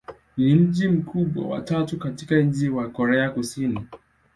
Ni 0.37 0.55
mji 0.55 0.87
mkubwa 0.87 1.47
wa 1.47 1.61
tatu 1.61 1.97
katika 1.99 2.35
nchi 2.41 2.69
wa 2.69 2.89
Korea 2.89 3.29
Kusini. 3.29 3.87